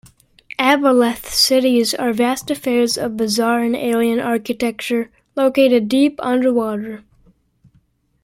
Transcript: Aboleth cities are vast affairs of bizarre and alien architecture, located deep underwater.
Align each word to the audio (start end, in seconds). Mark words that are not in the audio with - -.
Aboleth 0.57 1.25
cities 1.31 1.93
are 1.93 2.11
vast 2.11 2.49
affairs 2.49 2.97
of 2.97 3.15
bizarre 3.17 3.59
and 3.61 3.75
alien 3.75 4.19
architecture, 4.19 5.11
located 5.35 5.87
deep 5.87 6.15
underwater. 6.23 7.03